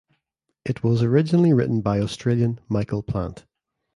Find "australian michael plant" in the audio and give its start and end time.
1.99-3.45